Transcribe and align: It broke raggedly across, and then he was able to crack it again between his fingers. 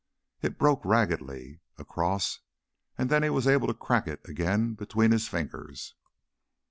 It 0.41 0.57
broke 0.57 0.83
raggedly 0.83 1.59
across, 1.77 2.39
and 2.97 3.07
then 3.07 3.21
he 3.21 3.29
was 3.29 3.45
able 3.47 3.67
to 3.67 3.75
crack 3.75 4.07
it 4.07 4.27
again 4.27 4.73
between 4.73 5.11
his 5.11 5.27
fingers. 5.27 5.93